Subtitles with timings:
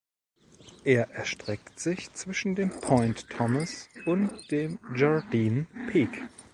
[0.83, 6.23] Er erstreckt sich zwischen dem Point Thomas und dem Jardine Peak.